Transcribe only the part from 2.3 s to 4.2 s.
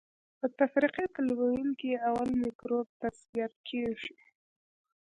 مکروب تثبیت کیږي.